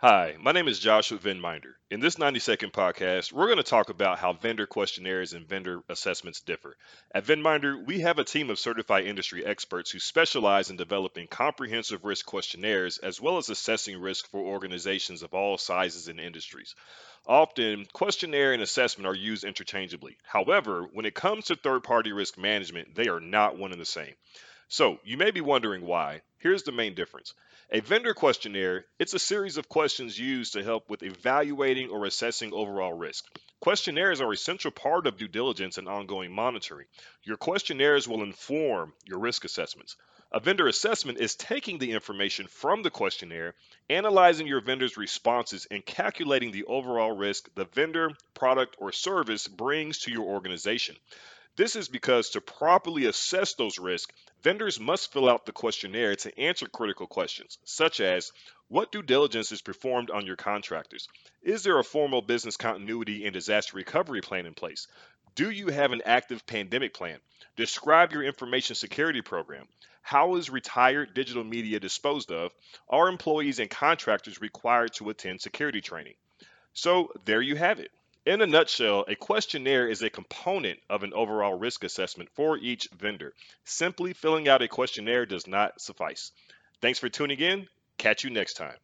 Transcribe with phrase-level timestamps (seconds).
[0.00, 1.72] Hi, my name is Joshua Venminder.
[1.90, 5.80] In this 90 second podcast, we're going to talk about how vendor questionnaires and vendor
[5.88, 6.76] assessments differ.
[7.12, 12.04] At Venminder, we have a team of certified industry experts who specialize in developing comprehensive
[12.04, 16.76] risk questionnaires as well as assessing risk for organizations of all sizes and industries.
[17.26, 20.16] Often, questionnaire and assessment are used interchangeably.
[20.22, 23.84] However, when it comes to third party risk management, they are not one and the
[23.84, 24.14] same.
[24.70, 26.20] So, you may be wondering why.
[26.36, 27.32] Here's the main difference.
[27.70, 32.52] A vendor questionnaire, it's a series of questions used to help with evaluating or assessing
[32.52, 33.24] overall risk.
[33.60, 36.86] Questionnaires are a central part of due diligence and ongoing monitoring.
[37.22, 39.96] Your questionnaires will inform your risk assessments.
[40.32, 43.54] A vendor assessment is taking the information from the questionnaire,
[43.88, 50.00] analyzing your vendor's responses, and calculating the overall risk the vendor, product, or service brings
[50.00, 50.94] to your organization.
[51.58, 56.38] This is because to properly assess those risks, vendors must fill out the questionnaire to
[56.38, 58.30] answer critical questions, such as
[58.68, 61.08] what due diligence is performed on your contractors?
[61.42, 64.86] Is there a formal business continuity and disaster recovery plan in place?
[65.34, 67.18] Do you have an active pandemic plan?
[67.56, 69.66] Describe your information security program.
[70.02, 72.52] How is retired digital media disposed of?
[72.88, 76.14] Are employees and contractors required to attend security training?
[76.72, 77.90] So there you have it.
[78.28, 82.86] In a nutshell, a questionnaire is a component of an overall risk assessment for each
[82.94, 83.32] vendor.
[83.64, 86.30] Simply filling out a questionnaire does not suffice.
[86.82, 87.68] Thanks for tuning in.
[87.96, 88.76] Catch you next time.